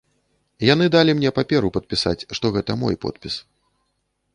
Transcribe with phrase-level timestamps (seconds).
[0.61, 3.35] І яны далі мне паперу падпісаць, што гэта мой подпіс.